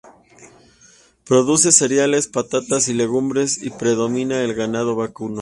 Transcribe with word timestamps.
Produce 1.25 1.71
cereales, 1.71 2.27
patatas 2.27 2.87
y 2.87 2.93
legumbres 2.95 3.61
y 3.61 3.69
predomina 3.69 4.41
el 4.41 4.55
ganado 4.55 4.95
vacuno. 4.95 5.39